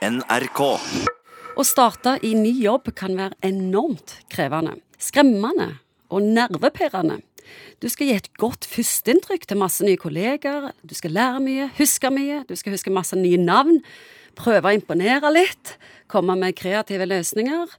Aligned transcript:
NRK. 0.00 0.60
Å 1.60 1.64
starte 1.68 2.14
i 2.24 2.30
ny 2.32 2.54
jobb 2.62 2.86
kan 2.96 3.18
være 3.18 3.36
enormt 3.44 4.14
krevende, 4.32 4.78
skremmende 4.96 5.74
og 6.08 6.24
nervepirrende. 6.24 7.18
Du 7.84 7.88
skal 7.92 8.08
gi 8.08 8.14
et 8.16 8.30
godt 8.40 8.64
førsteinntrykk 8.70 9.44
til 9.50 9.60
masse 9.60 9.84
nye 9.84 10.00
kolleger, 10.00 10.70
du 10.80 10.96
skal 10.96 11.12
lære 11.18 11.42
mye, 11.44 11.68
huske 11.76 12.08
mye, 12.16 12.40
du 12.48 12.56
skal 12.56 12.78
huske 12.78 12.94
masse 12.96 13.18
nye 13.18 13.42
navn, 13.42 13.82
prøve 14.40 14.72
å 14.72 14.78
imponere 14.78 15.34
litt, 15.36 15.74
komme 16.08 16.38
med 16.40 16.56
kreative 16.56 17.04
løsninger. 17.04 17.76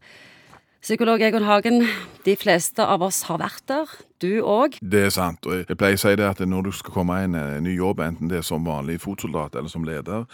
Psykolog 0.86 1.26
Egon 1.26 1.50
Hagen, 1.50 1.88
de 2.22 2.38
fleste 2.38 2.86
av 2.86 3.02
oss 3.08 3.24
har 3.32 3.42
vært 3.42 3.66
der. 3.72 3.98
Du 4.22 4.42
òg. 4.46 4.78
Det 4.82 5.06
er 5.06 5.10
sant. 5.10 5.46
og 5.50 5.64
Jeg 5.66 5.78
pleier 5.80 5.98
å 5.98 6.02
si 6.02 6.12
det 6.20 6.28
at 6.28 6.42
når 6.46 6.68
du 6.68 6.72
skal 6.78 6.94
komme 6.94 7.16
i 7.18 7.26
en 7.26 7.38
eh, 7.40 7.56
ny 7.64 7.74
jobb, 7.74 8.04
enten 8.06 8.30
det 8.30 8.38
er 8.38 8.46
som 8.46 8.68
vanlig 8.68 9.00
fotsoldat 9.02 9.56
eller 9.58 9.72
som 9.72 9.86
leder, 9.88 10.28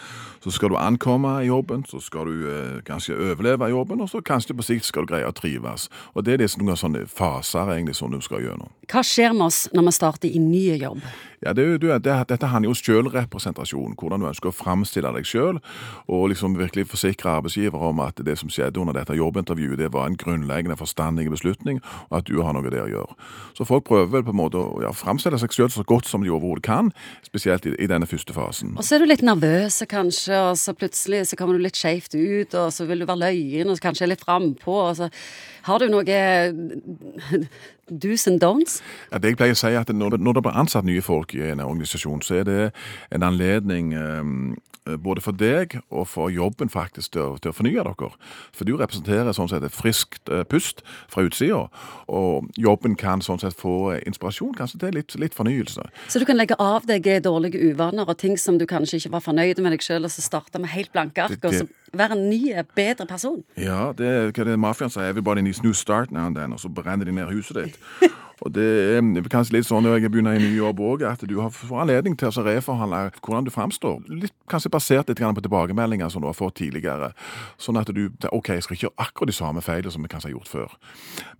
så 0.44 0.52
skal 0.52 0.74
du 0.74 0.76
ankomme 0.76 1.38
i 1.40 1.48
jobben, 1.48 1.86
så 1.88 2.00
skal 2.04 2.28
du 2.28 2.44
eh, 2.52 2.82
kanskje 2.84 3.16
overleve 3.16 3.70
i 3.70 3.72
jobben, 3.72 4.02
og 4.04 4.10
så 4.12 4.20
kanskje 4.20 4.58
på 4.58 4.66
sikt 4.66 4.84
skal 4.84 5.06
du 5.06 5.14
greie 5.14 5.28
å 5.28 5.32
trives. 5.32 5.88
Og 6.12 6.26
Det 6.28 6.36
er 6.36 6.44
liksom 6.44 6.66
noen 6.68 6.76
sånne 6.76 7.06
faser 7.08 7.72
egentlig 7.72 7.96
som 7.96 8.12
du 8.12 8.20
skal 8.20 8.44
gjennom. 8.44 8.68
Hva 8.92 9.00
skjer 9.04 9.32
med 9.32 9.48
oss 9.48 9.64
når 9.72 9.88
vi 9.88 9.96
starter 9.96 10.28
i 10.28 10.42
ny 10.42 10.66
jobb? 10.76 11.00
Ja, 11.40 11.52
det, 11.52 11.64
du, 11.64 11.78
det, 11.78 11.98
det, 12.04 12.14
Dette 12.28 12.46
handler 12.50 12.66
jo 12.66 12.74
om 12.74 12.78
selvrepresentasjon, 12.78 13.94
hvordan 13.98 14.20
du 14.20 14.26
ønsker 14.26 14.50
å 14.50 14.54
framstille 14.54 15.12
deg 15.14 15.26
selv, 15.28 15.62
og 16.10 16.32
liksom 16.32 16.56
virkelig 16.58 16.88
forsikre 16.90 17.36
arbeidsgiver 17.38 17.84
om 17.90 18.02
at 18.02 18.18
det 18.26 18.34
som 18.40 18.50
skjedde 18.50 18.80
under 18.82 18.96
dette 18.96 19.14
jobbintervjuet, 19.14 19.78
det 19.78 19.92
var 19.94 20.08
en 20.08 20.18
grunnleggende 20.18 20.76
forstandig 20.76 21.28
beslutning, 21.30 21.78
og 22.10 22.18
at 22.20 22.26
du 22.26 22.42
har 22.42 22.56
noe 22.56 22.66
der 22.66 22.88
å 22.88 22.90
gjøre. 22.90 23.18
Så 23.54 23.68
folk 23.68 23.77
prøver 23.84 24.10
vel 24.12 24.24
på 24.26 24.32
en 24.34 24.38
måte 24.40 24.58
å 24.60 24.82
ja, 24.82 24.90
framstille 24.96 25.38
seg 25.40 25.52
selv 25.56 25.74
så 25.74 25.84
godt 25.88 26.06
som 26.10 26.22
de 26.24 26.30
overhodet 26.30 26.64
kan, 26.66 26.92
spesielt 27.26 27.66
i, 27.66 27.74
i 27.78 27.86
denne 27.90 28.06
første 28.10 28.32
fasen. 28.36 28.74
Og 28.78 28.84
så 28.86 28.96
er 28.96 29.04
du 29.04 29.08
litt 29.10 29.22
nervøs 29.26 29.80
kanskje, 29.90 30.36
og 30.50 30.56
så 30.60 30.74
plutselig 30.78 31.24
så 31.30 31.36
kommer 31.40 31.58
du 31.58 31.64
litt 31.64 31.78
skjevt 31.78 32.14
ut, 32.18 32.54
og 32.58 32.72
så 32.74 32.86
vil 32.88 33.00
du 33.04 33.06
være 33.08 33.24
løyen, 33.28 33.68
og 33.72 33.76
så 33.78 33.86
kanskje 33.88 34.10
litt 34.12 34.24
frampå, 34.24 34.78
og 34.88 34.96
så 34.98 35.10
har 35.68 35.78
du 35.82 35.88
noe 35.92 36.04
do's 37.90 38.26
and 38.28 38.40
don'ts? 38.42 38.80
Ja, 39.12 39.18
det 39.18 39.32
jeg 39.34 39.38
pleier 39.40 39.56
å 39.56 39.58
si 39.58 39.70
er 39.72 39.80
at 39.82 39.92
når 39.94 40.16
det, 40.16 40.22
når 40.24 40.38
det 40.38 40.46
blir 40.46 40.58
ansatt 40.60 40.86
nye 40.88 41.02
folk 41.04 41.34
i 41.36 41.44
en 41.52 41.62
organisasjon, 41.64 42.22
så 42.24 42.40
er 42.42 42.48
det 42.48 42.62
en 43.14 43.24
anledning 43.26 43.94
um, 43.96 44.56
både 45.04 45.20
for 45.20 45.36
deg 45.36 45.74
og 45.92 46.06
for 46.08 46.30
jobben 46.32 46.70
faktisk 46.72 47.12
til, 47.12 47.20
å- 47.34 47.38
til 47.44 47.50
å 47.52 47.56
fornye 47.56 47.82
dere. 47.84 48.08
For 48.56 48.64
du 48.64 48.72
representerer 48.80 49.34
sånn 49.36 49.50
sett 49.52 49.66
et 49.66 49.74
friskt 49.76 50.30
eh, 50.32 50.46
pust 50.48 50.80
fra 51.12 51.26
utsida, 51.28 51.66
og 52.08 52.48
jobben 52.56 52.96
kan 52.96 53.20
sånn 53.20 53.40
sett 53.42 53.52
få 53.60 53.67
inspirasjon 54.08 54.54
kanskje 54.58 54.82
til 54.82 54.96
litt, 54.98 55.16
litt 55.20 55.36
fornyelse. 55.36 55.84
Så 56.08 56.22
du 56.22 56.26
kan 56.28 56.38
legge 56.38 56.58
av 56.62 56.86
deg 56.88 57.08
dårlige 57.24 57.60
uvaner 57.70 58.08
og 58.08 58.18
ting 58.20 58.38
som 58.40 58.58
du 58.60 58.66
kanskje 58.68 59.02
ikke 59.02 59.14
var 59.16 59.24
fornøyd 59.24 59.62
med 59.64 59.76
deg 59.76 59.84
sjøl, 59.84 60.08
og 60.08 60.14
så 60.14 60.24
starte 60.24 60.62
med 60.62 60.72
helt 60.74 60.92
blanke 60.94 61.28
ark, 61.28 61.40
og 61.42 61.54
så 61.54 61.68
være 61.92 62.16
en 62.18 62.28
ny, 62.30 62.40
bedre 62.76 63.06
person? 63.06 63.42
Ja, 63.56 63.92
det 63.96 64.06
er 64.06 64.32
hva 64.32 64.48
det 64.48 64.58
mafiaen 64.60 64.92
sier. 64.92 65.10
Everybody 65.12 65.44
needs 65.44 65.62
new 65.62 65.72
start 65.72 66.12
now 66.12 66.26
and 66.26 66.36
then. 66.36 66.52
Og 66.52 66.60
så 66.60 66.68
brenner 66.68 67.08
de 67.08 67.12
ned 67.12 67.30
huset 67.32 67.62
ditt. 67.62 67.78
Og 68.46 68.52
det 68.54 68.66
er 68.94 69.28
kanskje 69.32 69.56
litt 69.56 69.66
sånn 69.66 69.82
når 69.82 69.98
jeg 69.98 70.12
begynner 70.14 70.38
i 70.38 70.42
ny 70.42 70.52
jobb 70.60 70.80
òg, 70.84 71.02
at 71.08 71.22
du 71.26 71.34
har 71.40 71.50
får 71.54 71.82
anledning 71.82 72.14
til 72.18 72.30
å 72.30 72.44
reforhandle 72.46 73.00
hvordan 73.18 73.48
du 73.48 73.50
framstår. 73.50 73.98
Litt, 74.12 74.34
kanskje 74.50 74.70
basert 74.70 75.10
litt 75.10 75.18
på 75.18 75.44
tilbakemeldinger 75.44 76.10
som 76.12 76.22
du 76.22 76.28
har 76.28 76.36
fått 76.38 76.60
tidligere. 76.60 77.10
Sånn 77.58 77.80
at 77.80 77.90
du 77.94 78.06
OK, 78.30 78.52
jeg 78.54 78.66
skal 78.66 78.76
ikke 78.76 78.86
gjøre 78.86 79.06
akkurat 79.08 79.32
de 79.32 79.36
samme 79.36 79.62
feilene 79.64 79.94
som 79.94 80.06
jeg 80.06 80.12
kanskje 80.12 80.30
har 80.30 80.36
gjort 80.36 80.52
før. 80.52 80.76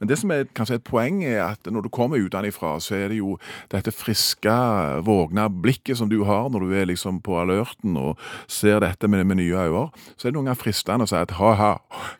Men 0.01 0.11
det 0.11 0.19
som 0.19 0.35
er 0.35 0.49
kanskje 0.59 0.81
et 0.81 0.87
poeng, 0.89 1.23
er 1.23 1.45
at 1.47 1.71
når 1.71 1.87
du 1.87 1.91
kommer 1.95 2.19
utenfra, 2.19 2.75
så 2.83 2.99
er 2.99 3.13
det 3.13 3.21
jo 3.21 3.37
dette 3.71 3.95
friske, 3.95 4.59
vågne 5.07 5.47
blikket 5.63 6.01
som 6.01 6.11
du 6.11 6.25
har 6.27 6.51
når 6.51 6.67
du 6.67 6.75
er 6.75 6.91
liksom 6.91 7.23
på 7.23 7.39
alerten 7.39 7.97
og 8.01 8.19
ser 8.51 8.83
dette 8.83 9.11
med, 9.11 9.25
med 9.29 9.39
nye 9.43 9.69
øyne. 9.69 9.87
Så 10.17 10.29
er 10.29 10.35
det 10.35 10.38
noen 10.39 10.51
gang 10.51 10.59
fristende 10.59 11.07
å 11.07 11.11
si 11.11 11.19
at 11.19 11.35
ha, 11.39 11.53
ha, 11.59 11.71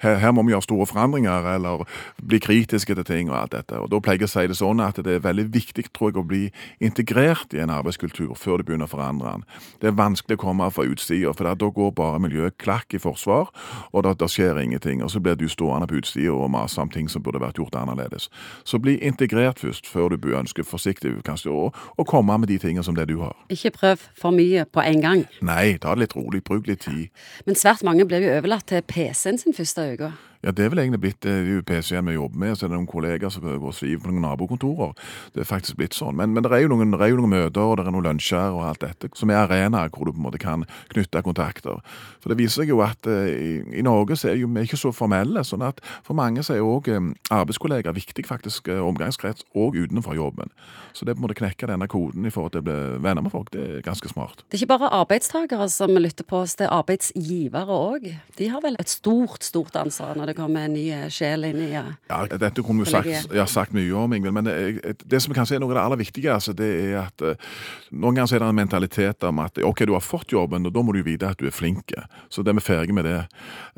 her, 0.03 0.19
her 0.23 0.35
må 0.35 0.45
vi 0.47 0.55
gjøre 0.55 0.67
store 0.67 0.89
forandringer, 0.91 1.47
eller 1.55 1.85
bli 2.19 2.41
kritiske 2.43 2.97
til 2.99 3.07
ting 3.07 3.33
og 3.33 3.39
alt 3.41 3.55
dette. 3.55 3.79
Og 3.79 3.91
da 3.93 4.01
pleier 4.03 4.23
jeg 4.23 4.29
å 4.29 4.33
si 4.33 4.47
det 4.51 4.59
sånn 4.59 4.83
at 4.85 5.01
det 5.05 5.19
er 5.19 5.25
veldig 5.25 5.49
viktig, 5.55 5.89
tror 5.97 6.13
jeg, 6.13 6.19
å 6.21 6.27
bli 6.27 6.43
integrert 6.85 7.55
i 7.57 7.63
en 7.63 7.73
arbeidskultur 7.75 8.35
før 8.39 8.61
du 8.61 8.69
begynner 8.69 8.89
å 8.89 8.93
forandre 8.93 9.37
den. 9.37 9.47
Det 9.83 9.91
er 9.91 9.99
vanskelig 9.99 10.39
å 10.39 10.43
komme 10.43 10.71
fra 10.75 10.87
utsida, 10.89 11.33
for 11.37 11.49
da 11.49 11.71
går 11.79 11.95
bare 11.97 12.23
miljøet 12.23 12.59
klakk 12.63 12.97
i 12.97 13.03
forsvar, 13.03 13.53
og 13.93 14.05
da, 14.07 14.15
da 14.19 14.29
skjer 14.31 14.61
ingenting. 14.63 15.03
Og 15.05 15.13
så 15.15 15.23
blir 15.23 15.39
du 15.39 15.47
stående 15.51 15.89
på 15.91 16.01
utsida 16.01 16.35
og 16.35 16.51
mase 16.53 16.81
om 16.83 16.91
ting 16.93 17.09
som 17.11 17.25
burde 17.25 17.43
vært 17.43 17.61
gjort 17.61 17.77
annerledes. 17.79 18.29
Så 18.69 18.81
bli 18.83 18.99
integrert 19.05 19.63
først, 19.63 19.87
før 19.89 20.13
du 20.13 20.19
bør 20.21 20.41
ønske 20.43 20.67
forsiktig 20.67 21.15
kanskje 21.27 21.53
å, 21.55 21.69
å 21.71 22.09
komme 22.09 22.37
med 22.41 22.51
de 22.51 22.59
tingene 22.61 22.85
som 22.87 22.97
det 22.97 23.09
du 23.11 23.19
har. 23.23 23.37
Ikke 23.53 23.73
prøv 23.75 24.09
for 24.19 24.35
mye 24.35 24.65
på 24.69 24.83
en 24.85 25.05
gang. 25.05 25.25
Nei, 25.45 25.79
ta 25.81 25.95
det 25.95 26.07
litt 26.07 26.17
rolig, 26.19 26.43
bruk 26.47 26.69
litt 26.69 26.85
tid. 26.87 27.09
Men 27.47 27.59
svært 27.59 27.85
mange 27.87 28.08
blir 28.09 28.25
jo 28.25 28.35
overlatt 28.39 28.69
til 28.71 28.85
PC-en 28.89 29.41
sin 29.41 29.57
første 29.57 29.85
uke. 29.95 30.11
Ja, 30.45 30.53
det 30.55 30.65
er 30.65 30.71
vel 30.71 30.85
egentlig 30.85 31.01
blitt 31.03 31.27
eh, 31.27 31.41
det 31.43 31.51
er 31.51 31.57
jo 31.57 31.65
PC-en 31.67 32.07
vi 32.07 32.15
jobber 32.15 32.39
med, 32.39 32.55
så 32.55 32.67
er 32.67 32.71
det 32.71 32.77
noen 32.77 32.91
kolleger 32.91 33.33
som 33.35 33.43
går 33.43 33.59
og 33.59 33.75
sviver 33.75 34.05
på 34.05 34.13
noen 34.13 34.23
nabokontorer. 34.23 34.93
Det 35.35 35.43
er 35.43 35.49
faktisk 35.49 35.81
blitt 35.81 35.97
sånn. 35.99 36.15
Men, 36.19 36.31
men 36.35 36.45
det, 36.47 36.53
er 36.55 36.63
jo 36.63 36.71
noen, 36.71 36.95
er 36.95 37.11
jo 37.11 37.19
noen 37.19 37.33
møter, 37.33 37.63
og 37.65 37.75
det 37.79 37.87
er 37.89 37.95
noen 37.97 38.07
lunsjer 38.07 38.55
og 38.55 38.63
alt 38.69 38.85
dette, 38.85 39.11
som 39.19 39.33
er 39.35 39.41
arenaer 39.41 39.91
hvor 39.91 40.07
du 40.07 40.13
på 40.15 40.21
en 40.21 40.29
måte 40.29 40.39
kan 40.43 40.63
knytte 40.93 41.25
kontakter. 41.27 41.83
For 42.23 42.31
det 42.31 42.39
viser 42.39 42.63
seg 42.63 42.71
jo 42.71 42.83
at 42.87 43.11
eh, 43.11 43.33
i, 43.35 43.51
i 43.81 43.87
Norge 43.87 44.19
så 44.21 44.31
er 44.31 44.39
jo 44.39 44.51
vi 44.55 44.67
ikke 44.69 44.79
så 44.79 44.95
formelle, 44.95 45.43
sånn 45.43 45.67
at 45.67 45.83
for 46.07 46.19
mange 46.19 46.47
så 46.47 46.55
er 46.55 46.63
òg 46.67 46.93
eh, 46.95 47.11
arbeidskollegaer 47.35 47.99
viktig 47.99 48.27
faktisk 48.29 48.71
omgangskrets 48.79 49.43
òg 49.59 49.81
utenfor 49.83 50.15
jobben. 50.19 50.55
Så 50.95 51.07
det 51.07 51.15
på 51.15 51.23
en 51.23 51.27
måte 51.27 51.39
knekke 51.39 51.67
denne 51.71 51.87
koden 51.91 52.27
i 52.27 52.33
forhold 52.35 52.55
til 52.55 52.63
å 52.63 52.67
bli 52.67 52.77
venner 53.05 53.23
med 53.23 53.35
folk, 53.35 53.51
det 53.55 53.63
er 53.63 53.85
ganske 53.87 54.11
smart. 54.11 54.43
Det 54.47 54.57
er 54.59 54.65
ikke 54.65 54.73
bare 54.77 54.91
arbeidstakere 55.01 55.69
som 55.71 55.95
lytter 55.99 56.27
på 56.27 56.43
oss, 56.43 56.57
det 56.59 56.67
er 56.67 56.75
arbeidsgivere 56.79 57.75
òg. 57.75 58.09
De 58.39 58.49
har 58.51 58.63
vel 58.65 58.79
et 58.81 58.91
stort, 58.91 59.47
stort 59.47 59.79
ansvar 59.79 60.19
når 60.19 60.33
det 60.33 60.38
kommer 60.39 60.69
en 60.69 60.77
ny 60.77 60.87
sjel 61.13 61.45
inn 61.51 61.61
i 61.67 61.71
ja. 61.73 61.85
Ja, 62.09 62.21
Dette 62.31 62.63
kunne 62.63 62.87
Kollegiet. 62.87 63.25
sagt, 63.27 63.35
ja, 63.37 63.47
sagt 63.51 63.75
mye 63.77 63.93
om, 63.99 64.15
Ingvild, 64.17 64.35
men 64.39 64.47
det, 64.49 64.95
det 65.05 65.21
som 65.25 65.35
kanskje 65.37 65.59
er 65.59 65.63
noe 65.65 65.75
av 65.75 65.79
det 65.81 65.85
aller 65.85 66.01
viktigste, 66.05 66.55
det 66.59 66.69
er 66.87 66.97
at 67.03 67.25
eh, 67.27 67.51
noen 67.93 68.17
ganger 68.21 68.39
er 68.39 68.45
det 68.45 68.51
en 68.53 68.61
mentalitet 68.63 69.27
om 69.29 69.43
at 69.45 69.59
ok, 69.59 69.85
du 69.89 69.95
har 69.97 70.05
fått 70.05 70.33
jobben, 70.35 70.67
og 70.69 70.75
da 70.75 70.85
må 70.85 70.95
du 70.97 71.03
vite 71.07 71.29
at 71.29 71.41
du 71.41 71.49
er 71.51 71.55
flink. 71.55 71.93
Så 72.33 72.43
det 72.45 72.53
er 72.53 72.59
vi 72.59 72.65
ferdige 72.67 72.97
med 72.97 73.07
det. 73.09 73.21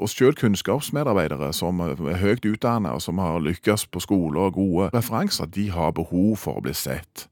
Og 0.00 0.10
selv 0.10 0.38
kunnskapsmedarbeidere 0.40 1.52
som 1.56 1.80
er 1.84 2.20
høyt 2.20 2.46
utdannet, 2.48 2.92
og 2.92 3.02
som 3.04 3.18
har 3.22 3.40
lykkes 3.44 3.86
på 3.90 4.00
skole 4.04 4.40
og 4.48 4.54
gode 4.58 4.90
referanser, 4.94 5.46
de 5.50 5.68
har 5.74 5.92
behov 5.96 6.36
for 6.40 6.58
å 6.58 6.64
bli 6.64 6.74
sett. 6.76 7.26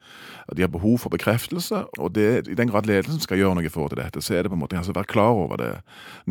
De 0.56 0.62
har 0.64 0.70
behov 0.72 0.98
for 1.02 1.12
bekreftelse, 1.12 1.82
og 1.98 2.14
det, 2.14 2.48
i 2.48 2.54
den 2.56 2.70
grad 2.70 2.86
ledelsen 2.88 3.20
skal 3.20 3.36
gjøre 3.36 3.58
noe 3.58 3.66
i 3.68 3.72
forhold 3.72 3.92
til 3.92 4.00
dette, 4.00 4.22
så 4.24 4.34
er 4.38 4.42
det 4.46 4.52
på 4.52 4.56
en 4.56 4.62
måte 4.62 4.78
kanskje 4.78 4.94
å 4.94 4.96
være 4.96 5.10
klar 5.10 5.36
over 5.36 5.60
det. 5.60 5.72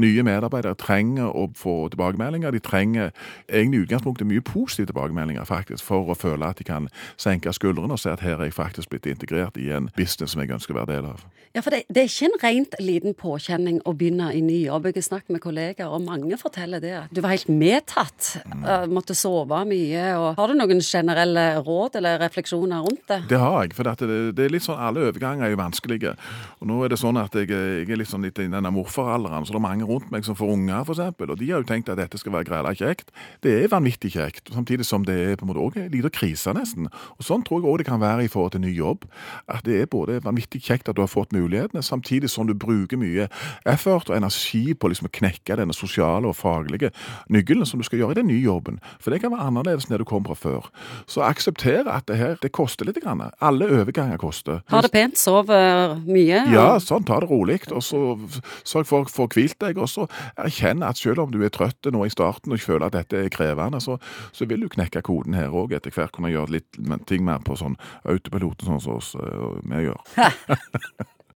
Nye 0.01 0.23
medarbeidere 0.25 0.73
trenger 0.79 1.29
å 1.29 1.43
få 1.53 1.75
tilbakemeldinger. 1.93 2.55
De 2.55 2.59
trenger 2.59 2.76
egentlig 2.81 3.83
utgangspunktet 3.85 4.27
mye 4.27 4.43
positive 4.45 4.91
tilbakemeldinger 4.91 5.47
faktisk, 5.47 5.83
for 5.83 6.11
å 6.11 6.17
føle 6.17 6.47
at 6.47 6.59
de 6.59 6.67
kan 6.67 6.89
senke 7.19 7.53
skuldrene 7.55 7.95
og 7.95 8.01
se 8.01 8.13
at 8.13 8.23
her 8.25 8.37
er 8.37 8.49
jeg 8.49 8.57
faktisk 8.57 8.93
blitt 8.93 9.09
integrert 9.09 9.57
i 9.57 9.71
en 9.75 9.91
business 9.97 10.35
som 10.35 10.43
jeg 10.43 10.53
ønsker 10.55 10.75
å 10.75 10.81
være 10.81 10.97
del 10.97 11.11
av. 11.13 11.25
Ja, 11.55 11.63
for 11.65 11.73
det, 11.73 11.87
det 11.89 12.03
er 12.03 12.09
ikke 12.09 12.27
en 12.27 12.39
rent 12.43 12.75
liten 12.83 13.15
påkjenning 13.17 13.79
å 13.87 13.93
begynne 13.97 14.29
i 14.35 14.43
ny 14.45 14.59
jobb. 14.67 14.89
Jeg 14.89 14.99
har 14.99 15.05
snakket 15.07 15.33
med 15.33 15.41
kolleger, 15.41 15.87
og 15.89 16.03
mange 16.05 16.37
forteller 16.37 16.83
det. 16.83 16.95
Du 17.15 17.21
var 17.23 17.33
helt 17.33 17.49
medtatt. 17.49 18.37
mm. 18.45 18.93
måtte 18.93 19.15
sove 19.17 19.63
mye. 19.65 20.03
Og 20.19 20.37
har 20.37 20.51
du 20.51 20.57
noen 20.57 20.83
generelle 20.83 21.45
råd 21.65 21.97
eller 21.97 22.19
refleksjoner 22.21 22.83
rundt 22.85 23.07
det? 23.09 23.21
Det 23.31 23.39
har 23.41 23.65
jeg, 23.65 23.73
for 23.77 23.89
det, 23.89 24.19
det 24.37 24.45
er 24.45 24.53
litt 24.53 24.67
sånn, 24.67 24.77
alle 24.77 25.07
overganger 25.07 25.47
er 25.47 25.55
jo 25.55 25.61
vanskelige. 25.63 26.13
Og 26.61 26.69
nå 26.69 26.83
er 26.83 26.93
det 26.93 27.01
sånn 27.01 27.17
at 27.21 27.33
jeg, 27.39 27.49
jeg 27.49 27.89
er 27.89 28.01
litt 28.03 28.11
sånn 28.11 28.27
litt 28.27 28.37
i 28.43 28.49
denne 28.51 28.73
morfaralderen, 28.73 29.47
så 29.47 29.55
det 29.55 29.61
er 29.61 29.65
mange 29.65 29.87
rundt 29.89 30.11
meg 30.13 30.27
som 30.27 30.37
får 30.37 30.53
unger, 30.53 30.85
eksempel, 30.87 31.33
og 31.33 31.41
de 31.41 31.49
har 31.51 31.63
jo 31.63 31.69
tenkt 31.69 31.89
at 31.89 31.99
dette 31.99 32.19
skal 32.21 32.35
være 32.37 32.51
grella 32.67 32.75
kjekt. 32.75 33.11
Det 33.41 33.63
er 33.63 33.71
vanvittig 33.71 34.11
kjekt, 34.13 34.51
samtidig 34.53 34.85
som 34.85 35.05
det 35.05 35.15
er 35.15 35.35
på 35.37 35.45
en 35.45 35.51
måte 35.51 35.63
også 35.63 35.85
en 35.85 35.91
liten 35.91 36.11
krise 36.11 36.53
nesten. 36.53 36.87
Og 37.17 37.23
sånn 37.23 37.43
tror 37.43 37.61
jeg 37.61 37.69
også 37.69 37.77
det 37.77 37.87
kan 37.87 38.01
være 38.01 38.25
i 38.25 38.27
forhold 38.31 38.51
til 38.51 38.61
ny 38.61 38.73
jobb, 38.75 39.05
at 39.47 39.63
det 39.65 39.81
er 39.81 39.87
både 39.87 40.19
vanvittig 40.23 40.61
kjekt 40.63 40.89
at 40.89 40.95
du 40.95 41.01
har 41.01 41.11
fått 41.11 41.33
mulighetene, 41.33 41.83
samtidig 41.83 42.29
som 42.29 42.47
du 42.47 42.53
bruker 42.53 42.97
mye 42.97 43.27
effort 43.65 44.09
og 44.09 44.17
energi 44.17 44.73
på 44.73 44.91
liksom 44.91 45.07
å 45.07 45.13
knekke 45.13 45.57
denne 45.59 45.75
sosiale 45.75 46.27
og 46.27 46.35
faglige 46.35 46.91
nøkkelen 47.29 47.65
som 47.65 47.79
du 47.79 47.85
skal 47.85 48.01
gjøre 48.01 48.17
i 48.17 48.21
den 48.21 48.31
nye 48.31 48.43
jobben. 48.43 48.81
For 48.99 49.11
det 49.11 49.21
kan 49.23 49.33
være 49.33 49.47
annerledes 49.47 49.87
enn 49.87 49.95
det 49.95 50.01
du 50.03 50.07
kom 50.09 50.25
fra 50.27 50.35
før. 50.37 50.69
Så 51.07 51.23
aksepter 51.25 51.87
at 51.87 52.07
det 52.07 52.17
her, 52.19 52.37
det 52.41 52.51
koster 52.51 52.85
litt. 52.85 52.97
Grann. 52.97 53.21
Alle 53.45 53.67
overganger 53.69 54.17
koster. 54.17 54.63
Ha 54.73 54.79
det 54.81 54.89
pent, 54.89 55.19
sov 55.21 55.51
mye. 55.51 55.99
mye. 56.07 56.39
Ja, 56.49 56.79
sånn, 56.81 57.05
ta 57.05 57.19
det 57.21 57.29
rolig, 57.29 57.59
og 57.69 57.83
så 57.85 57.99
sørg 58.65 58.87
for 58.89 59.05
å 59.05 59.11
få 59.11 59.27
hvilt 59.35 59.59
deg, 59.61 59.77
og 59.77 59.85
så 59.91 60.07
erkjenn 60.41 60.81
at 60.81 60.97
selv 60.97 61.21
om 61.21 61.29
du 61.29 61.43
er 61.45 61.53
trøtt 61.53 61.85
nå 61.93 62.01
i 62.07 62.09
starten 62.09 62.56
og 62.57 62.65
føler 62.65 62.89
at 62.89 62.97
dette 62.97 63.23
er 63.25 63.33
krevende, 63.33 63.81
så, 63.83 63.97
så 64.35 64.47
vil 64.49 64.65
du 64.65 64.71
knekke 64.73 65.03
koden 65.05 65.37
her 65.37 65.53
òg 65.53 65.75
etter 65.77 65.93
hvert 65.93 66.13
kunne 66.15 66.33
gjøre 66.33 66.57
litt 66.57 66.81
ting 67.09 67.25
mer 67.27 67.43
på 67.45 67.57
sånn 67.59 67.77
autopilot, 68.07 68.65
sånn 68.67 68.83
som 68.83 68.97
oss 68.97 69.13
eh, 69.19 69.61
vi 69.67 69.85
gjør. 69.87 70.01